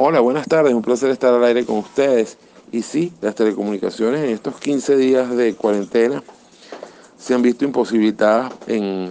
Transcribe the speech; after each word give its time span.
Hola, 0.00 0.20
buenas 0.20 0.46
tardes, 0.46 0.74
un 0.74 0.82
placer 0.82 1.10
estar 1.10 1.34
al 1.34 1.42
aire 1.42 1.64
con 1.66 1.78
ustedes. 1.78 2.38
Y 2.70 2.82
sí, 2.82 3.12
las 3.20 3.34
telecomunicaciones 3.34 4.22
en 4.22 4.30
estos 4.30 4.54
15 4.60 4.96
días 4.96 5.36
de 5.36 5.56
cuarentena 5.56 6.22
se 7.18 7.34
han 7.34 7.42
visto 7.42 7.64
imposibilitadas 7.64 8.52
en, 8.68 9.10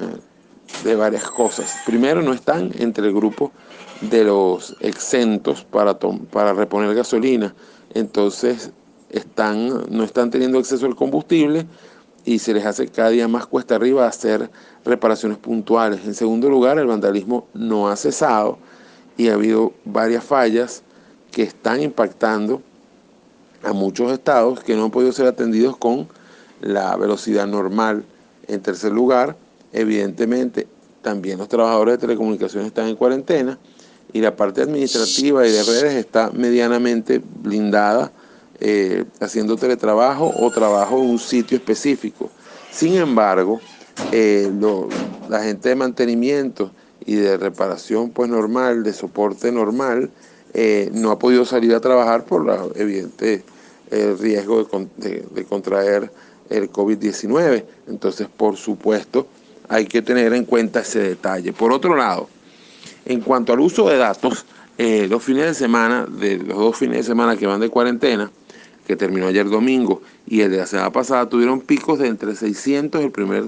de 0.86 0.96
varias 0.96 1.30
cosas. 1.30 1.76
Primero, 1.86 2.22
no 2.22 2.32
están 2.32 2.72
entre 2.80 3.06
el 3.06 3.14
grupo 3.14 3.52
de 4.00 4.24
los 4.24 4.78
exentos 4.80 5.66
para, 5.66 6.00
para 6.00 6.54
reponer 6.54 6.96
gasolina, 6.96 7.54
entonces 7.94 8.72
están, 9.10 9.88
no 9.90 10.06
están 10.06 10.32
teniendo 10.32 10.58
acceso 10.58 10.86
al 10.86 10.96
combustible 10.96 11.66
y 12.24 12.40
se 12.40 12.54
les 12.54 12.66
hace 12.66 12.88
cada 12.88 13.10
día 13.10 13.28
más 13.28 13.46
cuesta 13.46 13.76
arriba 13.76 14.08
hacer 14.08 14.50
reparaciones 14.86 15.38
puntuales. 15.38 16.06
En 16.06 16.14
segundo 16.14 16.50
lugar, 16.50 16.80
el 16.80 16.88
vandalismo 16.88 17.50
no 17.54 17.90
ha 17.90 17.98
cesado 17.98 18.58
y 19.18 19.30
ha 19.30 19.34
habido 19.34 19.74
varias 19.84 20.24
fallas 20.24 20.84
que 21.32 21.44
están 21.44 21.82
impactando 21.82 22.62
a 23.64 23.74
muchos 23.74 24.12
estados 24.12 24.64
que 24.64 24.76
no 24.76 24.86
han 24.86 24.92
podido 24.92 25.12
ser 25.12 25.28
atendidos 25.28 25.76
con 25.78 26.08
la 26.62 26.96
velocidad 26.96 27.48
normal. 27.48 28.06
En 28.48 28.62
tercer 28.62 28.92
lugar, 28.92 29.36
evidentemente, 29.74 30.68
también 31.02 31.38
los 31.40 31.48
trabajadores 31.48 31.96
de 31.96 31.98
telecomunicaciones 32.00 32.68
están 32.68 32.88
en 32.88 32.96
cuarentena 32.96 33.58
y 34.14 34.22
la 34.22 34.36
parte 34.36 34.62
administrativa 34.62 35.46
y 35.46 35.52
de 35.52 35.64
redes 35.64 35.94
está 35.96 36.32
medianamente 36.32 37.22
blindada 37.42 38.12
eh, 38.60 39.06
haciendo 39.20 39.56
teletrabajo 39.58 40.34
o 40.36 40.50
trabajo 40.50 40.98
en 40.98 41.10
un 41.10 41.20
sitio 41.20 41.58
específico. 41.58 42.30
Sin 42.72 42.96
embargo, 42.96 43.60
eh, 44.12 44.52
la 45.30 45.44
gente 45.44 45.70
de 45.70 45.76
mantenimiento 45.76 46.72
y 47.08 47.16
de 47.16 47.38
reparación 47.38 48.12
pues 48.12 48.30
normal, 48.30 48.84
de 48.84 48.94
soporte 48.94 49.52
normal, 49.52 50.12
eh, 50.54 50.92
no 50.94 51.10
ha 51.10 51.18
podido 51.18 51.46
salir 51.46 51.74
a 51.74 51.80
trabajar 51.80 52.26
por 52.26 52.46
la 52.46 52.66
evidente 52.76 53.44
eh, 53.90 54.16
riesgo 54.20 54.68
de, 54.98 55.46
contraer 55.46 56.12
el 56.50 56.70
COVID-19. 56.70 57.64
Entonces, 57.88 58.28
por 58.28 58.58
supuesto, 58.58 59.26
hay 59.70 59.86
que 59.86 60.02
tener 60.02 60.34
en 60.34 60.44
cuenta 60.44 60.82
ese 60.82 61.00
detalle. 61.00 61.54
Por 61.54 61.72
otro 61.72 61.96
lado, 61.96 62.28
en 63.06 63.22
cuanto 63.22 63.54
al 63.54 63.62
uso 63.62 63.88
de 63.88 63.98
datos, 63.98 64.46
eh, 64.78 65.08
los 65.10 65.24
fines 65.24 65.46
de 65.46 65.54
semana, 65.54 66.06
de 66.06 66.38
los 66.38 66.58
dos 66.58 66.76
fines 66.76 66.98
de 66.98 67.04
semana 67.04 67.38
que 67.38 67.48
van 67.48 67.62
de 67.62 67.70
cuarentena, 67.70 68.30
que 68.86 68.98
terminó 68.98 69.28
ayer 69.28 69.50
domingo, 69.50 70.02
y 70.26 70.42
el 70.42 70.52
de 70.52 70.58
la 70.58 70.66
semana 70.66 70.92
pasada, 70.92 71.30
tuvieron 71.30 71.62
picos 71.62 72.00
de 72.00 72.10
entre 72.10 72.36
600 72.36 73.02
el 73.02 73.12
primer 73.12 73.46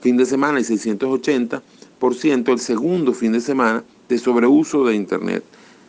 fin 0.00 0.16
de 0.16 0.26
semana 0.26 0.58
y 0.58 0.64
680 0.64 1.62
el 2.04 2.58
segundo 2.58 3.12
fin 3.12 3.30
de 3.32 3.40
semana 3.40 3.84
de 4.08 4.18
sobreuso 4.18 4.84
de 4.84 4.96
Internet. 4.96 5.44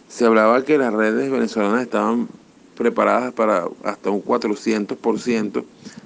Se 0.08 0.26
hablaba 0.26 0.64
que 0.64 0.78
las 0.78 0.94
redes 0.94 1.32
venezolanas 1.32 1.82
estaban 1.82 2.28
preparadas 2.78 3.34
para 3.34 3.66
hasta 3.84 4.12
un 4.12 4.24
400% 4.24 5.64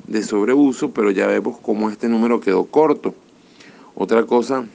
de 0.08 0.24
sobreuso, 0.24 0.92
pero 0.92 1.12
ya 1.12 1.28
vemos 1.28 1.58
cómo 1.62 1.90
este 1.90 2.08
número 2.08 2.40
quedó 2.40 2.66
corto. 2.66 3.16
Otra 3.96 4.26
cosa 4.26 4.66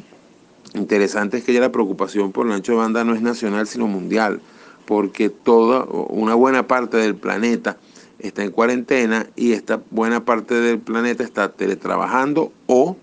interesante 0.74 1.38
es 1.38 1.44
que 1.44 1.54
ya 1.54 1.60
la 1.60 1.72
preocupación 1.72 2.32
por 2.32 2.46
el 2.46 2.52
ancho 2.52 2.72
de 2.72 2.78
banda 2.78 3.02
no 3.04 3.14
es 3.14 3.22
nacional, 3.22 3.66
sino 3.66 3.86
mundial, 3.86 4.42
porque 4.84 5.30
toda, 5.30 5.84
una 5.84 6.34
buena 6.34 6.66
parte 6.66 6.98
del 6.98 7.14
planeta 7.14 7.78
está 8.18 8.44
en 8.44 8.50
cuarentena 8.50 9.26
y 9.34 9.52
esta 9.52 9.80
buena 9.90 10.26
parte 10.26 10.56
del 10.56 10.78
planeta 10.78 11.24
está 11.24 11.50
teletrabajando 11.50 12.52
o 12.66 12.96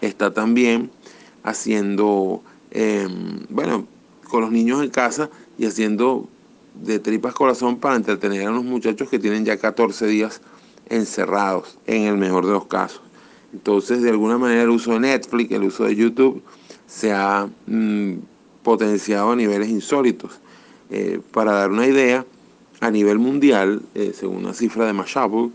está 0.00 0.32
también 0.32 0.90
haciendo, 1.50 2.42
em, 2.70 3.46
bueno, 3.48 3.86
con 4.28 4.42
los 4.42 4.52
niños 4.52 4.82
en 4.82 4.90
casa 4.90 5.30
y 5.58 5.66
haciendo 5.66 6.28
de 6.74 6.98
tripas 6.98 7.34
corazón 7.34 7.78
para 7.78 7.96
entretener 7.96 8.46
a 8.46 8.50
unos 8.50 8.64
muchachos 8.64 9.08
que 9.08 9.18
tienen 9.18 9.44
ya 9.44 9.56
14 9.56 10.06
días 10.06 10.40
encerrados, 10.88 11.78
en 11.86 12.04
el 12.04 12.16
mejor 12.16 12.46
de 12.46 12.52
los 12.52 12.66
casos. 12.66 13.02
Entonces, 13.52 14.02
de 14.02 14.10
alguna 14.10 14.38
manera, 14.38 14.62
el 14.62 14.70
uso 14.70 14.92
de 14.92 15.00
Netflix, 15.00 15.50
el 15.52 15.64
uso 15.64 15.84
de 15.84 15.96
YouTube, 15.96 16.42
se 16.86 17.12
ha 17.12 17.48
mm, 17.66 18.14
potenciado 18.62 19.32
a 19.32 19.36
niveles 19.36 19.68
insólitos. 19.68 20.38
Eh, 20.90 21.20
para 21.32 21.52
dar 21.52 21.70
una 21.70 21.86
idea, 21.86 22.24
a 22.80 22.90
nivel 22.90 23.18
mundial, 23.18 23.82
eh, 23.94 24.12
según 24.14 24.38
una 24.38 24.54
cifra 24.54 24.86
de 24.86 24.92
Mashable, 24.92 25.50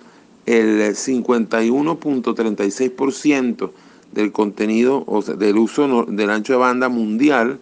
el 0.45 0.95
51.36% 0.95 3.71
del 4.13 4.31
contenido, 4.31 5.03
o 5.07 5.21
sea, 5.21 5.35
del 5.35 5.57
uso 5.57 6.05
del 6.05 6.29
ancho 6.29 6.53
de 6.53 6.59
banda 6.59 6.89
mundial 6.89 7.59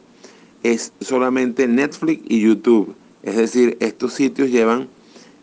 es 0.63 0.93
solamente 1.01 1.67
Netflix 1.67 2.23
y 2.27 2.41
YouTube. 2.41 2.95
Es 3.23 3.35
decir, 3.35 3.77
estos 3.79 4.13
sitios 4.13 4.49
llevan 4.49 4.87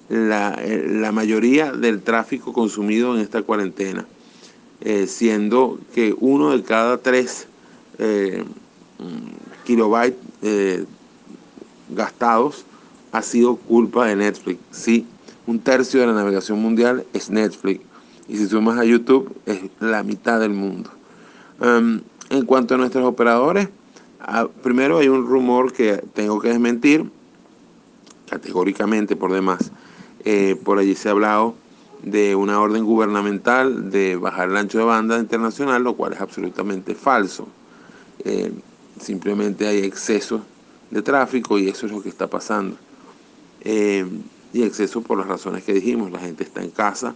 la, 0.08 0.56
eh, 0.60 1.10
mayoría 1.12 1.72
del 1.72 2.02
tráfico 2.02 2.52
consumido 2.52 3.14
en 3.14 3.20
esta 3.20 3.42
cuarentena, 3.42 4.06
eh, 4.80 5.06
siendo 5.06 5.78
que 5.94 6.14
uno 6.18 6.50
de 6.50 6.62
cada 6.62 6.98
tres 6.98 7.46
eh, 7.98 8.44
kilobytes 9.64 10.86
gastados 11.90 12.64
ha 13.12 13.22
sido 13.22 13.56
culpa 13.56 14.06
de 14.06 14.16
Netflix. 14.16 14.60
Sí, 14.70 15.06
un 15.46 15.58
tercio 15.58 16.00
de 16.00 16.06
la 16.06 16.12
navegación 16.12 16.60
mundial 16.60 17.04
es 17.12 17.30
Netflix. 17.30 17.80
Y 18.28 18.36
si 18.36 18.46
sumas 18.46 18.78
a 18.78 18.84
YouTube, 18.84 19.34
es 19.46 19.60
la 19.80 20.02
mitad 20.02 20.38
del 20.38 20.50
mundo. 20.50 20.90
Em, 21.60 22.00
en 22.30 22.44
cuanto 22.44 22.74
a 22.74 22.78
nuestros 22.78 23.04
operadores, 23.04 23.68
primero 24.62 24.98
hay 24.98 25.08
un 25.08 25.26
rumor 25.26 25.72
que 25.72 26.02
tengo 26.14 26.40
que 26.40 26.48
desmentir, 26.48 27.10
categóricamente 28.28 29.16
por 29.16 29.32
demás. 29.32 29.72
Eh, 30.24 30.56
por 30.62 30.78
allí 30.78 30.94
se 30.94 31.08
ha 31.08 31.12
hablado 31.12 31.54
de 32.02 32.34
una 32.34 32.60
orden 32.60 32.84
gubernamental 32.84 33.90
de 33.90 34.16
bajar 34.16 34.50
el 34.50 34.56
ancho 34.56 34.78
de 34.78 34.84
banda 34.84 35.18
internacional, 35.18 35.82
lo 35.82 35.94
cual 35.94 36.12
es 36.12 36.20
absolutamente 36.20 36.94
falso. 36.94 37.48
Eh, 38.24 38.52
simplemente 39.00 39.66
hay 39.66 39.78
exceso 39.78 40.42
de 40.90 41.02
tráfico 41.02 41.58
y 41.58 41.68
eso 41.68 41.86
es 41.86 41.92
lo 41.92 42.02
que 42.02 42.08
está 42.08 42.26
pasando. 42.26 42.76
Eh, 43.62 44.06
y 44.52 44.62
exceso 44.62 45.02
por 45.02 45.18
las 45.18 45.26
razones 45.26 45.64
que 45.64 45.72
dijimos, 45.72 46.10
la 46.10 46.20
gente 46.20 46.44
está 46.44 46.62
en 46.62 46.70
casa 46.70 47.14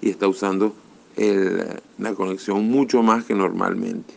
y 0.00 0.10
está 0.10 0.28
usando 0.28 0.74
la 1.16 2.14
conexión 2.14 2.68
mucho 2.68 3.02
más 3.02 3.24
que 3.24 3.34
normalmente. 3.34 4.14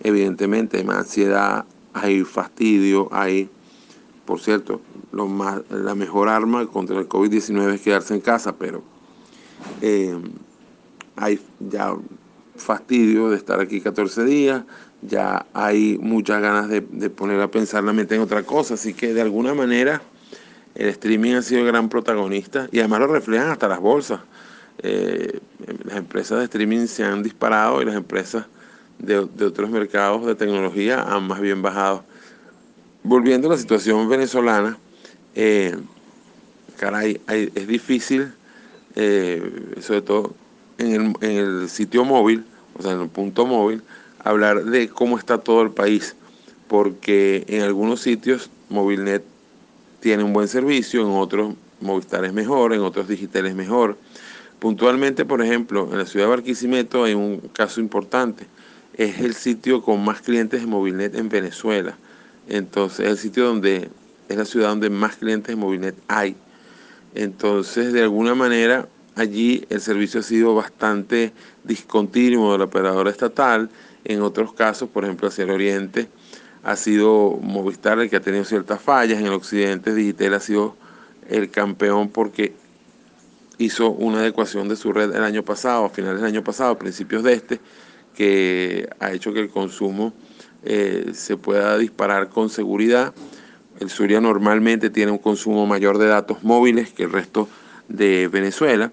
Evidentemente 0.00 0.78
hay 0.78 0.84
más 0.84 0.98
ansiedad, 0.98 1.64
hay 1.92 2.22
fastidio, 2.22 3.08
hay, 3.12 3.50
por 4.24 4.40
cierto, 4.40 4.80
lo 5.12 5.26
más, 5.26 5.62
la 5.70 5.94
mejor 5.94 6.28
arma 6.28 6.66
contra 6.66 6.98
el 6.98 7.08
COVID-19 7.08 7.74
es 7.74 7.80
quedarse 7.80 8.14
en 8.14 8.20
casa, 8.20 8.56
pero 8.56 8.82
eh, 9.82 10.16
hay 11.16 11.40
ya 11.58 11.96
fastidio 12.56 13.30
de 13.30 13.36
estar 13.36 13.60
aquí 13.60 13.80
14 13.80 14.24
días, 14.24 14.62
ya 15.02 15.46
hay 15.52 15.98
muchas 15.98 16.40
ganas 16.40 16.68
de, 16.68 16.80
de, 16.80 17.10
poner 17.10 17.40
a 17.40 17.50
pensar 17.50 17.84
la 17.84 17.92
mente 17.92 18.14
en 18.14 18.20
otra 18.20 18.42
cosa, 18.42 18.74
así 18.74 18.94
que 18.94 19.14
de 19.14 19.20
alguna 19.20 19.54
manera 19.54 20.02
el 20.74 20.88
streaming 20.88 21.34
ha 21.34 21.42
sido 21.42 21.64
gran 21.64 21.88
protagonista 21.88 22.68
y 22.70 22.80
además 22.80 23.00
lo 23.00 23.06
reflejan 23.08 23.50
hasta 23.50 23.68
las 23.68 23.80
bolsas. 23.80 24.20
Eh, 24.82 25.40
las 25.84 25.96
empresas 25.96 26.38
de 26.38 26.44
streaming 26.44 26.86
se 26.86 27.04
han 27.04 27.22
disparado 27.22 27.82
y 27.82 27.84
las 27.84 27.96
empresas 27.96 28.46
de, 28.98 29.18
otros 29.18 29.70
mercados 29.70 30.26
de 30.26 30.34
tecnología 30.34 31.02
han 31.02 31.26
más 31.26 31.40
bien 31.40 31.62
bajado. 31.62 32.04
Volviendo 33.02 33.48
a 33.48 33.52
la 33.52 33.58
situación 33.58 34.08
venezolana, 34.08 34.78
eh, 35.34 35.76
caray, 36.76 37.20
es 37.28 37.66
difícil, 37.66 38.32
eh, 38.96 39.74
sobre 39.80 40.02
todo 40.02 40.34
en 40.78 40.92
el, 40.92 41.00
en 41.20 41.36
el 41.36 41.68
sitio 41.68 42.04
móvil, 42.04 42.44
o 42.78 42.82
sea, 42.82 42.92
en 42.92 43.02
el 43.02 43.08
punto 43.08 43.46
móvil, 43.46 43.82
hablar 44.22 44.64
de 44.64 44.88
cómo 44.88 45.18
está 45.18 45.38
todo 45.38 45.62
el 45.62 45.70
país, 45.70 46.14
porque 46.66 47.44
en 47.48 47.62
algunos 47.62 48.00
sitios 48.00 48.50
Movilnet 48.68 49.22
tiene 50.00 50.22
un 50.22 50.32
buen 50.32 50.48
servicio, 50.48 51.02
en 51.02 51.08
otros 51.08 51.54
Movistar 51.80 52.24
es 52.24 52.32
mejor, 52.32 52.74
en 52.74 52.80
otros 52.80 53.08
Digital 53.08 53.46
es 53.46 53.54
mejor. 53.54 53.96
Puntualmente, 54.58 55.24
por 55.24 55.40
ejemplo, 55.40 55.88
en 55.92 55.98
la 55.98 56.06
ciudad 56.06 56.26
de 56.26 56.30
Barquisimeto 56.30 57.04
hay 57.04 57.14
un 57.14 57.38
caso 57.52 57.80
importante. 57.80 58.46
Es 58.94 59.20
el 59.20 59.34
sitio 59.34 59.82
con 59.82 60.04
más 60.04 60.20
clientes 60.20 60.60
de 60.60 60.66
Movilnet 60.66 61.14
en 61.14 61.28
Venezuela. 61.28 61.96
Entonces, 62.48 63.06
es 63.06 63.12
el 63.12 63.18
sitio 63.18 63.44
donde 63.44 63.88
es 64.28 64.36
la 64.36 64.44
ciudad 64.44 64.70
donde 64.70 64.90
más 64.90 65.16
clientes 65.16 65.48
de 65.48 65.56
Movilnet 65.56 65.94
hay. 66.08 66.34
Entonces, 67.14 67.92
de 67.92 68.02
alguna 68.02 68.34
manera, 68.34 68.88
allí 69.14 69.64
el 69.70 69.80
servicio 69.80 70.20
ha 70.20 70.24
sido 70.24 70.54
bastante 70.54 71.32
discontinuo 71.62 72.52
de 72.52 72.58
la 72.58 72.64
operadora 72.64 73.10
estatal. 73.10 73.70
En 74.04 74.22
otros 74.22 74.52
casos, 74.54 74.88
por 74.88 75.04
ejemplo, 75.04 75.28
hacia 75.28 75.44
el 75.44 75.50
oriente, 75.50 76.08
ha 76.64 76.74
sido 76.74 77.38
Movistar 77.40 78.00
el 78.00 78.10
que 78.10 78.16
ha 78.16 78.20
tenido 78.20 78.44
ciertas 78.44 78.82
fallas. 78.82 79.20
En 79.20 79.26
el 79.26 79.32
occidente, 79.32 79.94
Digitel 79.94 80.34
ha 80.34 80.40
sido 80.40 80.76
el 81.28 81.50
campeón 81.50 82.08
porque 82.08 82.54
hizo 83.58 83.90
una 83.90 84.20
adecuación 84.20 84.68
de 84.68 84.76
su 84.76 84.92
red 84.92 85.14
el 85.14 85.22
año 85.22 85.44
pasado, 85.44 85.84
a 85.84 85.90
finales 85.90 86.20
del 86.20 86.30
año 86.30 86.44
pasado, 86.44 86.72
a 86.72 86.78
principios 86.78 87.22
de 87.22 87.34
este, 87.34 87.60
que 88.14 88.88
ha 89.00 89.12
hecho 89.12 89.32
que 89.32 89.40
el 89.40 89.50
consumo 89.50 90.12
eh, 90.64 91.10
se 91.14 91.36
pueda 91.36 91.76
disparar 91.78 92.28
con 92.28 92.50
seguridad, 92.50 93.14
El 93.80 93.90
Zulia 93.90 94.20
normalmente 94.20 94.90
tiene 94.90 95.12
un 95.12 95.18
consumo 95.18 95.66
mayor 95.66 95.98
de 95.98 96.06
datos 96.06 96.42
móviles 96.42 96.92
que 96.92 97.04
el 97.04 97.12
resto 97.12 97.48
de 97.86 98.26
Venezuela, 98.26 98.90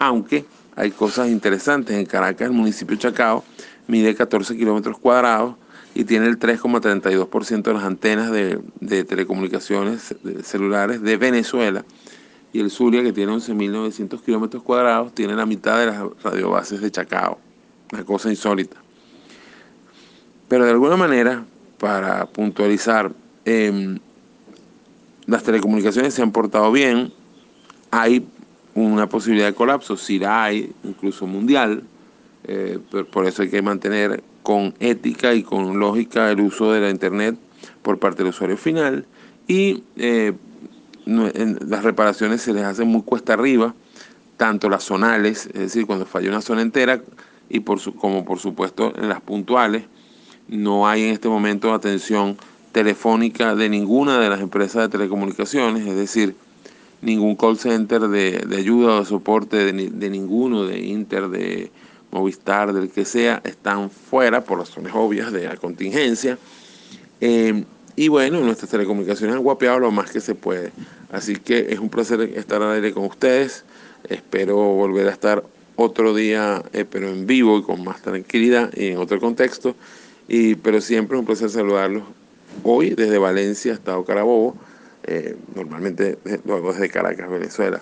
aunque 0.00 0.44
hay 0.74 0.90
cosas 0.90 1.28
interesantes. 1.28 1.96
En 1.96 2.06
Caracas, 2.06 2.48
el 2.48 2.52
municipio 2.52 2.96
Chacao 2.96 3.44
mide 3.86 4.14
14 4.14 4.56
kilómetros 4.56 4.98
cuadrados 4.98 5.54
y 5.94 6.04
tiene 6.04 6.26
el 6.26 6.38
3,32% 6.38 7.62
de 7.62 7.72
las 7.72 7.84
antenas 7.84 8.30
de, 8.30 9.04
telecomunicaciones 9.04 10.14
celulares 10.42 11.00
de 11.02 11.16
Venezuela. 11.16 11.84
Y 12.56 12.60
el 12.60 12.70
Zulia, 12.70 13.02
que 13.02 13.12
tiene 13.12 13.32
11.900 13.32 14.22
kilómetros 14.22 14.62
cuadrados, 14.62 15.14
tiene 15.14 15.34
la 15.34 15.44
mitad 15.44 15.78
de 15.78 15.86
las 15.86 16.02
radiobases 16.22 16.80
de 16.80 16.90
Chacao. 16.90 17.38
Una 17.92 18.02
cosa 18.02 18.30
insólita. 18.30 18.78
Pero 20.48 20.64
de 20.64 20.70
alguna 20.70 20.96
manera, 20.96 21.44
para 21.76 22.24
puntualizar, 22.24 23.12
em, 23.44 23.98
las 25.26 25.42
telecomunicaciones 25.42 26.14
se 26.14 26.22
han 26.22 26.32
portado 26.32 26.72
bien, 26.72 27.12
hay 27.90 28.26
una 28.74 29.06
posibilidad 29.06 29.48
de 29.48 29.54
colapso, 29.54 29.98
si 29.98 30.18
la 30.18 30.44
hay, 30.44 30.72
incluso 30.82 31.26
mundial, 31.26 31.82
eh, 32.44 32.78
por 33.12 33.26
eso 33.26 33.42
hay 33.42 33.50
que 33.50 33.60
mantener 33.60 34.22
con 34.42 34.72
ética 34.80 35.34
y 35.34 35.42
con 35.42 35.78
lógica 35.78 36.30
el 36.30 36.40
uso 36.40 36.72
de 36.72 36.80
la 36.80 36.88
Internet 36.88 37.36
por 37.82 37.98
parte 37.98 38.22
del 38.22 38.30
usuario 38.30 38.56
final 38.56 39.04
y 39.46 39.82
eh, 39.98 40.32
las 41.06 41.84
reparaciones 41.84 42.42
se 42.42 42.52
les 42.52 42.64
hacen 42.64 42.88
muy 42.88 43.02
cuesta 43.02 43.34
arriba, 43.34 43.74
tanto 44.36 44.68
las 44.68 44.84
zonales, 44.84 45.46
es 45.46 45.60
decir, 45.60 45.86
cuando 45.86 46.04
falla 46.04 46.28
una 46.28 46.42
zona 46.42 46.62
entera, 46.62 47.00
y 47.48 47.60
por 47.60 47.78
su, 47.78 47.94
como 47.94 48.24
por 48.24 48.38
supuesto 48.38 48.92
las 49.00 49.20
puntuales, 49.20 49.84
no 50.48 50.88
hay 50.88 51.04
en 51.04 51.10
este 51.10 51.28
momento 51.28 51.72
atención 51.72 52.36
telefónica 52.72 53.54
de 53.54 53.68
ninguna 53.68 54.18
de 54.18 54.28
las 54.28 54.40
empresas 54.40 54.82
de 54.82 54.88
telecomunicaciones, 54.88 55.86
es 55.86 55.96
decir, 55.96 56.36
ningún 57.00 57.36
call 57.36 57.58
center 57.58 58.08
de, 58.08 58.56
ayuda 58.56 58.96
o 58.96 59.00
de 59.00 59.06
soporte 59.06 59.72
de, 59.72 60.10
ninguno, 60.10 60.64
de 60.64 60.80
Inter, 60.80 61.28
de 61.28 61.70
Movistar, 62.10 62.72
del 62.72 62.90
que 62.90 63.04
sea, 63.04 63.40
están 63.44 63.90
fuera 63.90 64.44
por 64.44 64.58
razones 64.58 64.92
obvias 64.94 65.32
de 65.32 65.44
la 65.44 65.56
contingencia. 65.56 66.38
Eh, 67.20 67.64
y 67.96 68.08
bueno, 68.08 68.40
nuestras 68.40 68.70
telecomunicaciones 68.70 69.34
han 69.34 69.42
guapeado 69.42 69.78
lo 69.78 69.90
más 69.90 70.10
que 70.10 70.20
se 70.20 70.34
puede. 70.34 70.70
Así 71.10 71.36
que 71.36 71.68
es 71.70 71.78
un 71.78 71.88
placer 71.88 72.20
estar 72.20 72.62
al 72.62 72.72
aire 72.72 72.92
con 72.92 73.06
ustedes. 73.06 73.64
Espero 74.08 74.56
volver 74.56 75.08
a 75.08 75.12
estar 75.12 75.42
otro 75.76 76.14
día, 76.14 76.62
eh, 76.74 76.84
pero 76.88 77.08
en 77.08 77.26
vivo 77.26 77.58
y 77.58 77.62
con 77.62 77.82
más 77.82 78.02
tranquilidad 78.02 78.70
y 78.76 78.88
en 78.88 78.98
otro 78.98 79.18
contexto. 79.18 79.74
Y, 80.28 80.56
pero 80.56 80.82
siempre 80.82 81.16
es 81.16 81.20
un 81.20 81.26
placer 81.26 81.48
saludarlos 81.48 82.02
hoy 82.64 82.90
desde 82.90 83.16
Valencia, 83.16 83.72
Estado 83.72 84.04
Carabobo, 84.04 84.56
eh, 85.04 85.36
normalmente 85.54 86.18
luego 86.44 86.74
desde 86.74 86.90
Caracas, 86.90 87.30
Venezuela. 87.30 87.80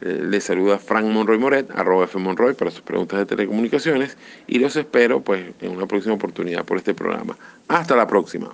Eh, 0.00 0.20
les 0.28 0.42
saluda 0.42 0.78
Frank 0.78 1.06
Monroy 1.06 1.38
Moret, 1.38 1.70
arroba 1.70 2.06
F 2.06 2.18
Monroy 2.18 2.54
para 2.54 2.72
sus 2.72 2.80
preguntas 2.80 3.20
de 3.20 3.26
telecomunicaciones 3.26 4.16
y 4.48 4.58
los 4.58 4.74
espero 4.74 5.20
pues 5.20 5.44
en 5.60 5.70
una 5.70 5.86
próxima 5.86 6.14
oportunidad 6.14 6.64
por 6.64 6.76
este 6.76 6.92
programa. 6.92 7.36
Hasta 7.68 7.94
la 7.94 8.08
próxima. 8.08 8.52